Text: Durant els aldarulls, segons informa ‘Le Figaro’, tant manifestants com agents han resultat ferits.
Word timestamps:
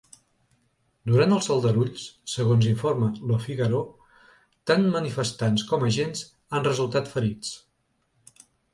Durant 1.11 1.35
els 1.35 1.49
aldarulls, 1.55 2.05
segons 2.37 2.69
informa 2.71 3.11
‘Le 3.33 3.39
Figaro’, 3.45 3.83
tant 4.73 4.91
manifestants 4.99 5.69
com 5.71 5.89
agents 5.93 6.27
han 6.57 6.69
resultat 6.73 7.17
ferits. 7.17 7.57